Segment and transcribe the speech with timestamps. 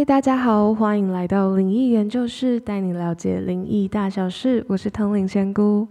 [0.00, 4.64] 嗨，大家好，欢迎来到灵异研究室，带你了解灵异大小事。
[4.66, 5.86] 我是通灵仙姑。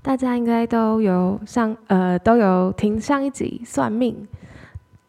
[0.00, 4.26] 大家应该都有上呃都有听上一集算命。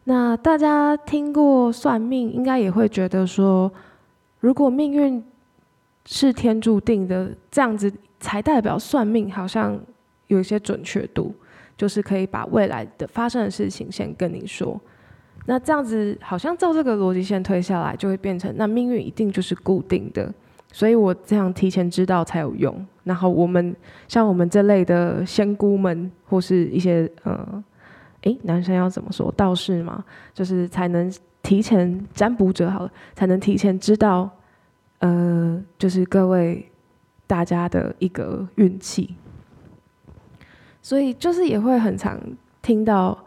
[0.04, 3.72] 那大家听过算命，应该也会觉得说，
[4.40, 5.24] 如果命运
[6.04, 7.90] 是天注定的，这样子
[8.20, 9.80] 才代表算命好像
[10.26, 11.34] 有一些准确度，
[11.74, 14.78] 就是可以把未来的发生的事情先跟你说。
[15.46, 20.32] 那这样子好像照这个逻辑线推下来，就会变成那命运一定就是固定的，
[20.72, 22.74] 所以我这样提前知道才有用。
[23.02, 23.76] 然后我们
[24.08, 27.62] 像我们这类的仙姑们，或是一些呃，
[28.22, 34.30] 诶，男生要怎么说道士嘛，就是才能提前占卜者好了，才能提前知道，
[35.00, 36.66] 呃，就是各位
[37.26, 39.14] 大家的一个运气。
[40.80, 42.18] 所以就是也会很常
[42.62, 43.18] 听到。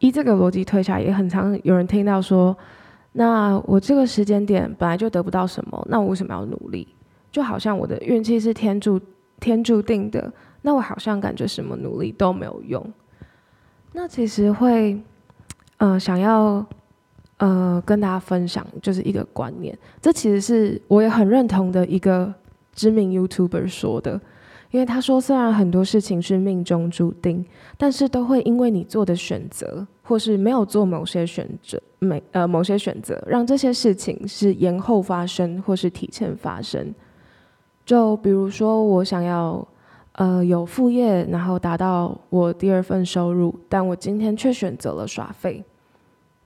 [0.00, 2.56] 依这个逻辑推下，也很常有人听到说
[3.12, 6.88] ：“那我这个时间点本来就得不到什么，那我为什么要努力？
[7.30, 8.98] 就好像我的运气是天注
[9.38, 12.84] 天注定的，那我好像感觉什么努力都没有用。
[13.92, 14.98] 那其实会，
[15.76, 16.64] 呃，想要
[17.36, 22.32] 呃跟大家分享就是一个观念，这其实是我也很认同的一个
[22.72, 24.20] 知名 YouTuber 说的。”
[24.72, 27.44] 因为他说，虽然很多事情是命中注定，
[27.76, 36.92] 但是都会因为你做的选择，或是没有做某些选择，每呃某些选择，让这些事情是延后发生，或是提前发生。
[37.86, 39.64] 就比如说，我想要
[40.14, 45.62] 呃有副业，然后达到我第二份收入，但我今天却选择了耍废。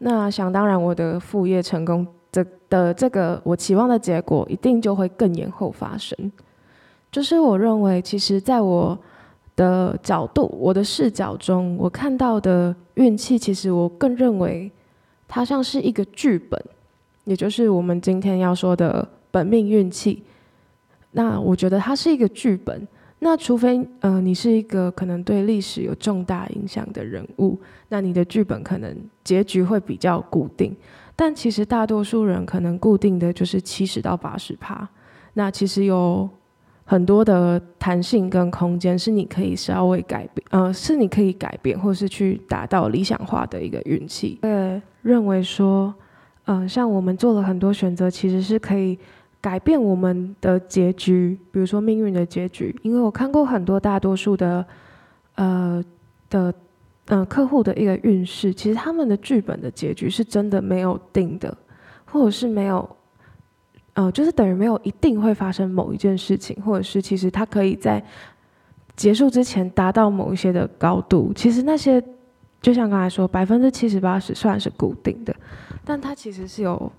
[0.01, 6.31] 那想当然，我的副业成功这的这个我期望的结果，一定就会更延后发生。
[7.11, 8.99] 就是我认为，其实在我
[9.57, 14.71] 的角度、我的视角中，我看到的运气，其实我更认为
[15.29, 16.61] 它像是一个剧本，
[17.25, 20.25] 也就是我们今天要说的本命运气。
[21.13, 22.87] 那我觉得它是一个剧本。
[23.21, 27.57] 那除非呃你是一个可能对历史有重大影响的人物，
[27.89, 30.77] 那你的剧本可能结局会比较固定。
[31.15, 34.89] 但其实大多数人可能固定的就是七十到八十趴。
[35.35, 36.29] 那其实有。
[36.87, 44.39] 很多的弹性跟空间是你可以稍微改变，呃，是你可以改变，或是去达到理想化的一个运气。
[44.43, 45.95] 呃，认为说，
[46.45, 48.99] 嗯，像我们做了很多选择，其实是可以
[49.41, 52.79] 改变我们的结局，比如说命运的结局。
[52.83, 54.67] 因为我看过很多大多数的，
[55.37, 55.83] 呃
[56.29, 56.53] 的，
[57.07, 61.57] 嗯，客户的一个运势，其实他们的剧本的结局是真的没有定的，
[62.05, 62.87] 或者是没有。
[63.95, 68.05] 呃，就是等于没有一定会发生某一件事情，或者是其实它可以在
[68.97, 71.33] 结束之前达到某一些的高度。
[71.33, 72.03] 其实那些
[72.61, 75.33] 就像刚才说，百分之七十八十算是固定的，
[75.85, 76.91] 但它其实是有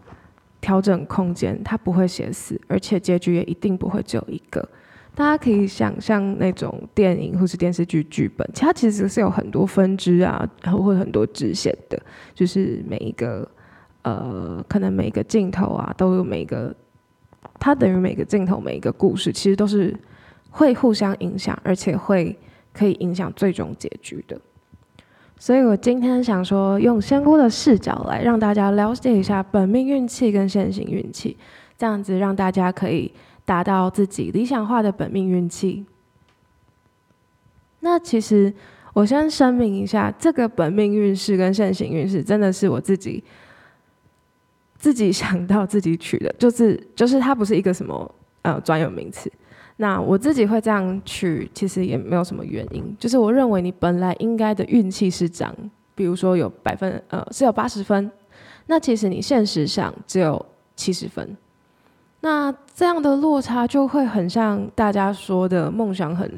[0.62, 4.66] 调整空间，它不会写死，而且结局也一定不会只有一个。
[5.14, 12.02] 大家可以想象那种电影或是电视剧剧本，它其实是有很多分支啊，然后会很多支线的，
[12.34, 13.46] 就是每一个
[14.04, 16.74] 呃，可能每一个镜头啊都有每一个。
[17.60, 19.96] 它等于每个镜头、每一个故事，其实都是
[20.52, 22.38] 会互相影响，而且会
[22.74, 24.40] 可以影响最终结局的。
[25.38, 31.36] 所以我今天想说，用仙姑的视角来让大家了解一下本命运气跟现行运气，
[31.78, 33.12] 这样子让大家可以
[33.44, 35.86] 达到自己理想化的本命运气。
[37.82, 38.54] 那其实
[38.94, 43.24] 我先声明一下，这个本命运势跟现行运势真的是我自己。
[44.86, 49.32] 自己想到自己取的， 就是就是它不是一个什么呃专有名词。
[49.78, 52.96] 那我自己会这样取，其实也没有什么原因。
[53.00, 55.56] 就是我认为你本来应该的运气是这样，
[55.96, 58.12] 比如说有百分呃是有八十分，
[58.68, 60.46] 那其实你现实上只有
[60.76, 61.36] 七十分。
[62.22, 66.32] 那这样的落差就会很像大家说的梦想很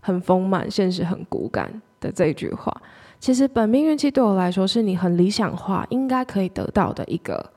[0.00, 2.74] 很丰满，现实很骨感的这一句话。
[3.18, 7.52] 其实本命运气对我来说，是你很理想化应该可以得到的一个。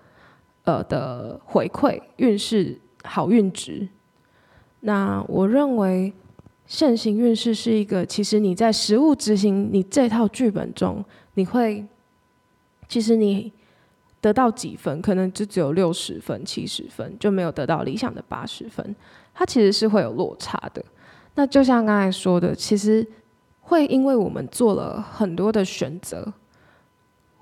[0.63, 3.87] 呃的回馈运势好运值，
[4.81, 6.13] 那我认为
[6.65, 11.03] 盛行运势是一个，其实你在实物执行你这套剧本中，
[11.33, 11.85] 你会
[12.87, 13.51] 其实你
[14.21, 18.95] 得到几分，可能就只有六十分、七十分，就没有得到理想的八十分，
[19.33, 20.83] 它其实是会有落差的。
[21.35, 23.05] 那就像刚才说的，其实
[23.59, 26.31] 会因为我们做了很多的选择。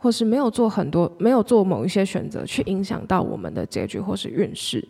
[0.02, 4.84] 或是没有做很多，没有做某一些选择，去影响到我们的结局或是运势。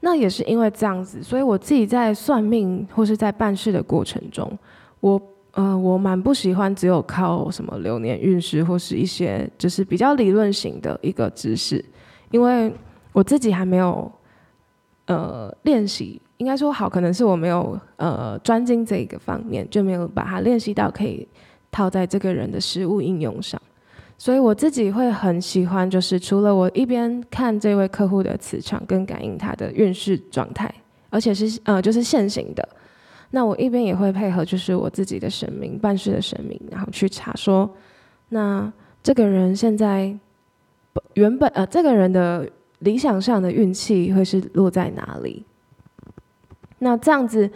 [0.00, 4.58] 那也是因为这样子，所以我自己在算命或是在办事的过程中，
[5.00, 5.18] 我
[5.52, 11.82] 呃，我蛮不喜欢只有靠什么流年运势或是一些就是比较理论型的一个知识，
[12.30, 12.70] 因为
[13.12, 14.10] 我自己还没有
[15.06, 21.26] 呃练习，应该说好，可能是我没有呃专精这一个方面，就没有把它练习到可以
[21.70, 23.60] 套在这个人的实物应用上。
[24.20, 30.70] 所以我自己会很喜欢，就是除了我一边看这位客户的磁场跟感应他的运势状态，
[31.08, 32.68] 而且是呃就是现行的，
[33.30, 37.74] 那我一边也会配合就是我自己的神明办事的神明，然后去查说，
[38.28, 38.70] 那
[39.02, 40.14] 这个人现在
[41.14, 42.46] 原本呃这个人的
[42.80, 45.46] 理想上的运气会是落在哪里？
[46.80, 47.50] 那这样子。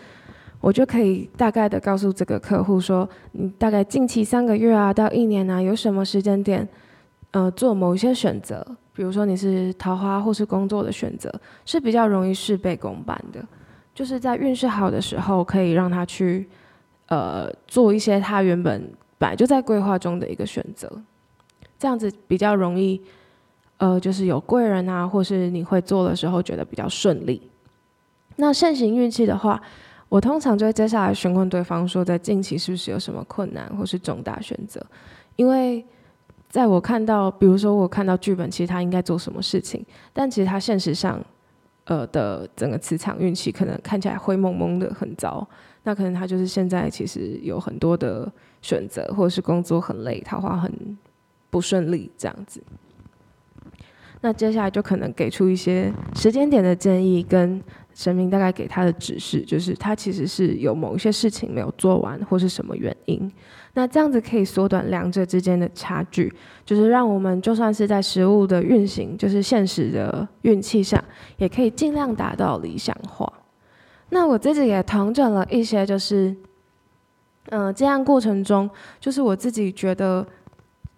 [0.65, 6.67] 我就可以大概的告诉这个客户说，你大概近期三个月啊到一年啊，有什么时间点，
[7.33, 11.31] 呃，做某一些选择，比如说你是桃花或是工作的选择，
[11.67, 13.47] 是比较容易事倍功半的，
[13.95, 16.49] 就是在运势好的时候，可以让他去，
[17.09, 20.91] 呃，做一些他原本本来就在规划中的一个选择，
[21.79, 22.99] 这样子比较容易，
[23.77, 27.51] 呃，就是有贵人啊，或是你会做的时候觉得比较顺利。
[28.37, 29.61] 那盛行运气的话。
[30.09, 34.85] 我通常就会接下来询问对方说，在近期是不是有什么困难或是重大选择？
[35.35, 35.85] 因为
[36.49, 41.21] 在我看到，比如说我看到剧本，其实他应该做什么事情，但其实他现实上，
[41.87, 45.45] 呃的整个磁场运气可能看起来灰蒙蒙的很糟，
[45.83, 48.31] 那可能他就是现在其实有很多的
[48.63, 50.73] 选择，或者是工作很累，桃花很
[51.51, 52.63] 不顺利这样子。
[54.21, 57.61] 那接下来就可能给出一些时间点的建议跟。
[57.95, 63.31] 神明大概给他的指示就是，他其实是有某一些事情没有做完，或是什么原因。
[63.75, 66.33] 那这样子可以缩短两者之间的差距，
[66.65, 71.03] 就是让我们就算是在食物的运行，就是现实的运气上，
[71.37, 73.33] 也可以尽量达到理想化。
[74.11, 76.35] 那我自己也调整了一些，就是，
[77.51, 78.69] 嗯，这样过程中，
[78.99, 80.27] 就是我自己觉得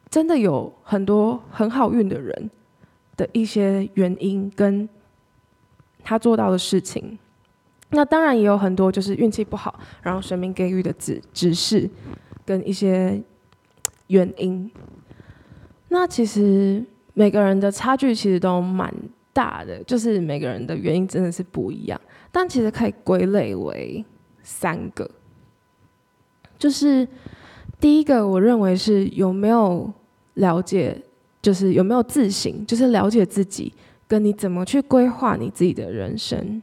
[0.08, 2.50] 真的有很多很好运的人
[3.18, 4.88] 的一些原因跟。
[6.08, 7.18] 他做到的事情，
[7.90, 11.90] 那当然也有很多就是运气不好，然后神明给予的指指示
[12.44, 13.20] 跟一些
[14.06, 14.70] 原因。
[15.88, 18.94] 那其实每个人的差距其实都蛮
[19.32, 22.00] 大的，就是每个人的原因真的是不一样。
[22.30, 24.04] 但其实可以归类为
[24.44, 25.10] 三个，
[26.56, 27.08] 就是
[27.80, 29.92] 第一个，我认为是有没有
[30.34, 31.02] 了解，
[31.42, 33.72] 就是有没有自省，就是了解自己。
[34.08, 36.62] 跟你怎么去规划你自己的人生，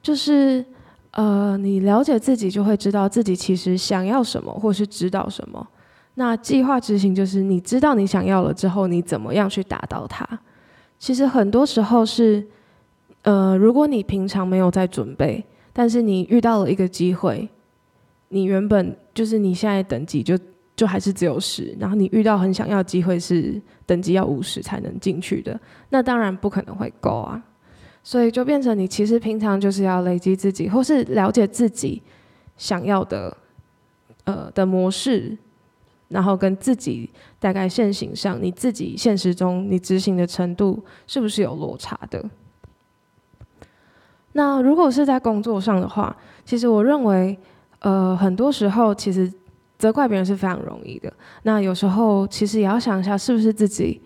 [0.00, 0.64] 就是
[1.10, 5.66] 呃，你了解自己就会知道自己其实想要什么，或是知道什么。
[6.14, 10.26] 那计划执行就是你知道你想要了之后，你怎么样去达到它。
[10.98, 12.46] 其实很多时候是，
[13.22, 17.48] 呃，如果你平常没有在准备，但是你遇到了一个机会，
[18.28, 20.38] 你原本就是你现在等级就。
[20.82, 25.56] 就还是只有十，然后你遇到很想要机会是等级要五十才能进去的，
[25.90, 27.40] 那当然不可能会够啊，
[28.02, 32.02] 所以就变成你其实平常就是要累积自己，或是了解自己
[32.56, 33.36] 想要的
[34.24, 35.38] 呃的模式，
[36.08, 37.08] 然后跟自己
[37.38, 42.28] 大概现行上你自己现实中你执行的程度是不是有落差的？
[44.32, 47.38] 那如果是在工作上的话，其实我认为
[47.78, 49.32] 呃很多时候其实。
[49.82, 51.12] 责怪别人是非常容易的。
[51.42, 54.00] 那有时候其实也要想一下，是不是自己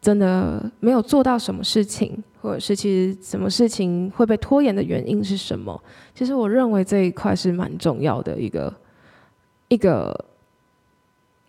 [0.00, 5.78] 真的没有做到什么事情，或者是其实什么事情会被拖延的原因是什么？
[6.14, 8.74] 其实我认为这一块是蛮重要的一个
[9.68, 10.24] 一个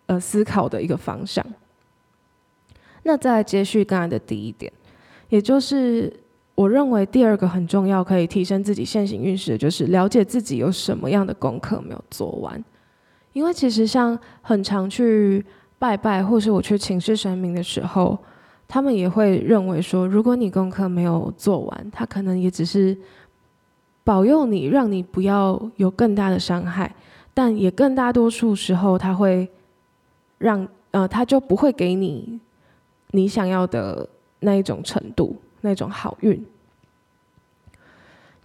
[0.07, 1.45] 呃思考的一个方向。
[3.03, 4.69] 那再接续刚才的第一点，
[5.29, 6.13] 也就是
[6.53, 12.61] 我认为第二个很重要，可以提升自己现行运势，就是了解自己有什么样的功课没有做完。
[13.39, 15.41] 因为其实像很常去
[15.77, 18.19] 拜拜，或是我去请示神明的时候，
[18.67, 22.97] 他们也会认为说，如果你功课没有做完，他可能也只是
[24.03, 26.93] 保佑你，让你不要有更大的伤害，
[27.33, 29.49] 但也更大多数时候他会
[30.37, 32.37] 让呃，他就不会给你
[33.11, 34.05] 你想要的
[34.41, 36.45] 那一种程度，那种好运。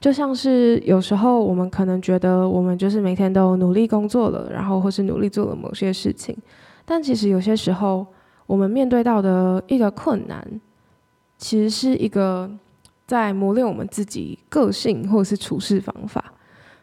[0.05, 6.37] 就像是有时候我们可能觉得我们就是每天都努力工作了，然后或是努力做了某些事情，
[6.85, 8.07] 但其实有些时候
[8.45, 10.47] 我们面对到的一个困难，
[11.39, 12.51] 其实是一个
[13.07, 16.23] 在磨练我们自己个性或者是处事方法，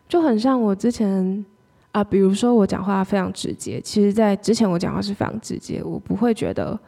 [0.10, 1.46] 就很像我之前
[1.92, 6.80] 啊，比如说我讲话非常直接，其实在之前我讲话是非常直接，我不会觉得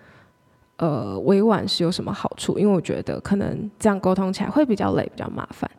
[0.77, 5.69] 呃委婉是有什么好处，因为我觉得可能这样沟通起来会比较累，比较麻烦。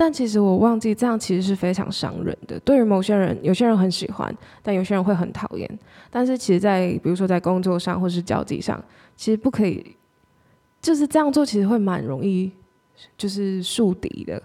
[0.00, 2.58] 但其实我忘记，这样其实是非常伤人的。
[2.60, 5.78] 对于某些人，有些人很喜欢，但有些人会很讨厌。
[6.10, 8.82] 但是其实，在比如说在工作上或是交际上，
[9.14, 9.94] 其实不可以，
[10.80, 12.50] 就是这样做，其实会蛮容易
[13.18, 14.42] 就是树敌的，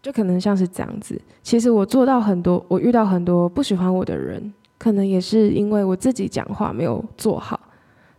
[0.00, 1.20] 就可能像是这样子。
[1.42, 7.60] 其实我做到很多，我遇到很多不喜欢我的人，可能也是因为我自己讲话没有做好。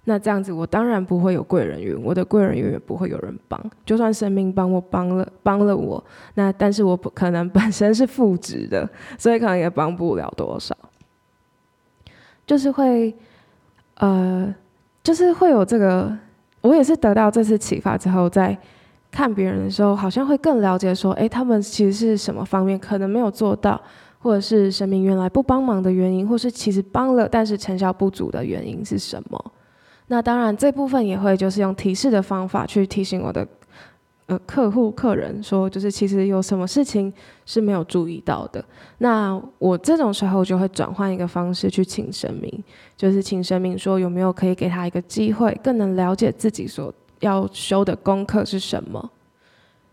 [0.07, 3.59] 那这样子，我当然不会有贵人运，我的贵人永远不会有人帮。
[3.83, 6.03] 就算神明帮我帮了帮了我，
[6.35, 10.77] 那但是我不可能本身是负值的，所以可能也帮不了多少。
[12.45, 13.15] 就是会，
[13.95, 14.53] 呃，
[15.03, 16.15] 就是会有这个，
[16.61, 18.55] 我也是得到这次启发之后，在
[19.09, 23.81] 看别人的时候，好像会更了解说，哎，他们其实是什么方面可能没有做到，
[24.19, 29.51] 或者是神明原来不帮忙的原因，或是其实帮了但是成效不足的原因是什么。
[30.07, 33.47] 那当然，这部分也会就是用提示的方法去提醒我的
[34.27, 37.11] 呃客户客人说，就是其实有什么事情
[37.45, 38.63] 是没有注意到的。
[38.99, 42.63] 那我这种时候就会转换一个方式去请神明，
[42.95, 49.11] 就是请神明说有没有可以给他一个机会，更能了解自己所要修的功课是什么。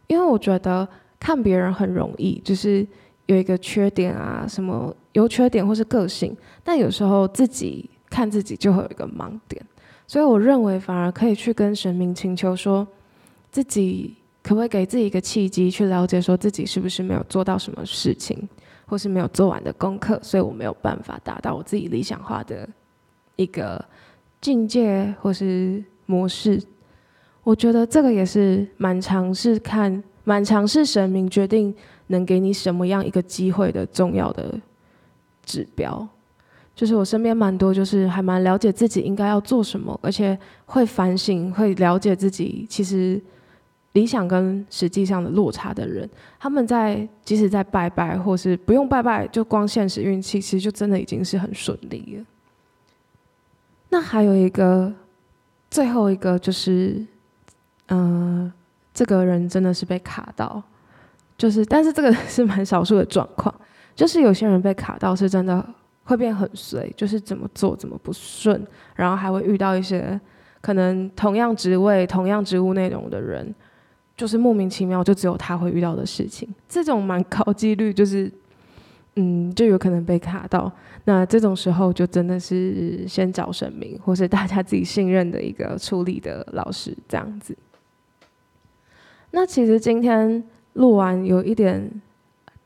[0.08, 0.86] 因为我觉得
[1.18, 2.86] 看别人很容易，就是
[3.24, 9.64] 有一个缺点啊，什么优缺点或是个性，但有时候自己看自己就会有一个盲点。
[10.12, 12.86] 所以我认为，反而可以去跟神明请求，说
[13.50, 18.46] 自己可不可以给自己一个契机，去了解说自己是不是没有做到什么事情，
[18.84, 22.68] 或是没有做完的功课，所以我没有办法达到我自己理想化的
[23.36, 23.82] 一个
[24.38, 26.62] 境界或是模式。
[27.42, 31.74] 我觉得这个也是蛮尝试看，蛮尝试神明决定
[32.08, 34.60] 能给你什么样一个机会的重要的
[35.42, 36.06] 指标。
[36.82, 40.36] 就是我身边蛮多，就是还蛮了解自己应该要做什么，而且
[40.66, 43.22] 会反省、会了解自己其实
[43.92, 46.10] 理想跟实际上的落差的人。
[46.40, 52.24] 他们在即使在拜拜，或是不用拜拜，就光现实运气，其实就真的已经是很顺利了。
[53.90, 54.92] 那还有一个
[55.70, 57.00] 最后一个就是，
[57.90, 58.52] 嗯，
[58.92, 60.60] 这个人真的是被卡到，
[61.38, 63.54] 就是但是这个 是蛮少数的状况，
[63.94, 65.64] 就是有些人被卡到是真的。
[66.04, 68.64] 会变很随，就是怎么做怎么不顺，
[68.96, 70.20] 然后还会遇到一些
[70.60, 73.54] 可能同样职位、同样职务内容的人，
[74.16, 76.48] 就是莫名其妙就只有他会遇到的事情。
[76.68, 78.30] 这种蛮高几率，就是
[79.16, 80.70] 嗯，就有可能被卡到。
[81.04, 87.56] 那这种时候就真的是先找神明，或是大家自己信任的一个处理的老师这样子。
[89.32, 90.42] 那其实今天
[90.74, 91.90] 录完有一点，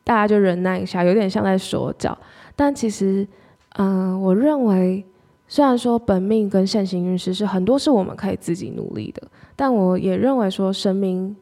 [0.05, 2.17] 大家就忍耐一下，有点像在说教。
[2.57, 3.29] 但其实，
[3.75, 5.05] 嗯，我认为，
[5.47, 9.23] 虽然说本命跟现行运势是很多是我们可以自己努力的，
[9.55, 11.37] 但我也认为说神明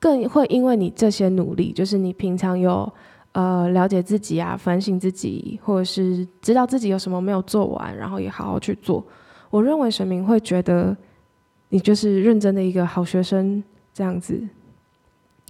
[0.00, 2.92] 更会因为你这些努力，就是你平常有
[3.32, 9.02] 呃了解自己啊，反省自己，或者是知道自己有什么没有做完，然后也好好去做。
[9.50, 10.94] 我认为神明会觉得
[11.68, 13.62] 你就是认真的一个好学生
[13.94, 14.42] 这样子，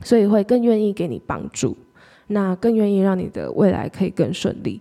[0.03, 1.77] 所以会更愿意给你帮助。
[2.29, 4.81] 那更愿意让你的未来可以更顺利，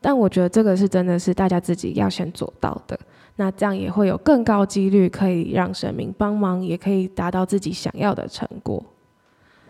[0.00, 2.98] 但我觉得这个是真的是大家自己要先做到的。
[3.36, 8.84] 那这样也会有更高几率可以让神明帮忙，也可以达到自己想要的成果。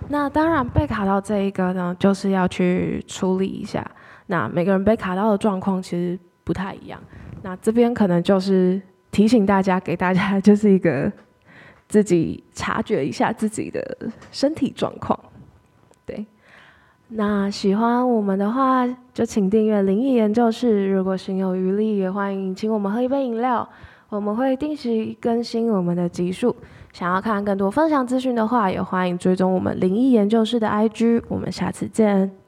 [0.08, 3.88] 那当然被卡到这一个呢，就是要去处理一下。
[4.26, 7.00] 那每个人被卡到的状况其实不太一样。
[7.42, 11.12] 那这边可能就是提醒大家，给大家就是一个
[11.86, 13.96] 自己察觉一下自己的
[14.32, 15.18] 身体状况。
[17.12, 20.90] 那喜欢我们的话，就请订阅灵异研究室。
[20.92, 23.68] 如果心有余力，也欢迎请我们喝一杯饮料。
[24.08, 26.54] 我们会定期更新我们的集数。
[26.92, 31.22] 想要看更多分享资讯的话，也欢迎追踪我们灵异研究室的 IG。
[31.28, 32.39] 我们下次见。